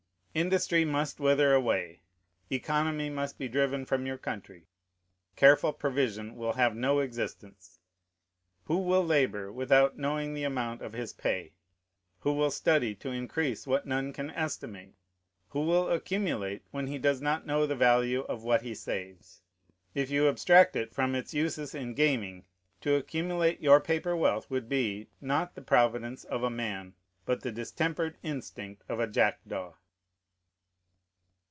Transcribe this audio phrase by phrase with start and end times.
[0.33, 2.03] Industry must wither away.
[2.49, 4.69] Economy must be driven from your country.
[5.35, 7.81] Careful provision will have no existence.
[8.63, 11.51] Who will labor without knowing the amount of his pay?
[12.21, 14.93] Who will study to increase what none can estimate?
[15.49, 19.41] Who will accumulate, when he does not know the value of what he saves?
[19.93, 22.45] If you abstract it from its uses in gaming,
[22.79, 26.93] to accumulate your paper wealth would be, not the providence of a man,
[27.25, 29.73] but the distempered instinct of a jackdaw.